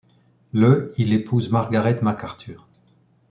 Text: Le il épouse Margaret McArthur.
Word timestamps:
Le 0.51 0.95
il 0.97 1.13
épouse 1.13 1.51
Margaret 1.51 1.99
McArthur. 2.01 2.67